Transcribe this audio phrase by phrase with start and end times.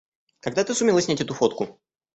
[0.39, 1.79] Когда ты сумела снять эту фотку?